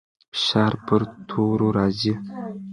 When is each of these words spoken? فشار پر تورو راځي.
فشار 0.33 0.73
پر 0.85 1.01
تورو 1.29 1.67
راځي. 1.77 2.13